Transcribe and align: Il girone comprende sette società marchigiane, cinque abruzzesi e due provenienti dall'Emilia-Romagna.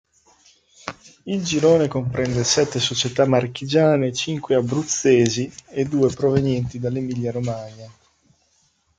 Il 1.27 1.43
girone 1.45 1.87
comprende 1.87 2.43
sette 2.43 2.79
società 2.79 3.27
marchigiane, 3.27 4.11
cinque 4.11 4.55
abruzzesi 4.55 5.53
e 5.69 5.85
due 5.85 6.09
provenienti 6.11 6.79
dall'Emilia-Romagna. 6.79 7.87